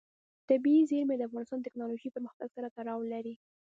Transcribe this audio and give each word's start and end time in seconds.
طبیعي 0.49 0.81
زیرمې 0.89 1.15
د 1.17 1.21
افغانستان 1.27 1.59
د 1.59 1.65
تکنالوژۍ 1.67 2.09
پرمختګ 2.15 2.47
سره 2.55 2.73
تړاو 2.77 2.99
لري. 3.13 3.35